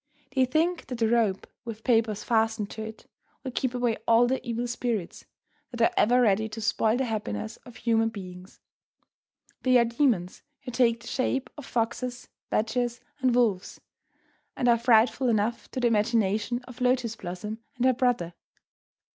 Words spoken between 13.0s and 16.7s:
and wolves, and are frightful enough to the imagination